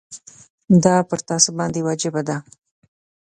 [0.83, 2.37] دا پر تاسي باندي واجبه ده.